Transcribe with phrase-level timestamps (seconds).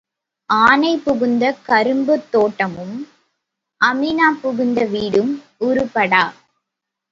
[0.49, 2.95] ஆனை புகுந்த கரும்புத் தோட்டமும்
[3.81, 5.33] அமீனா புகுந்த வீடும்
[5.61, 6.23] உருப்படா.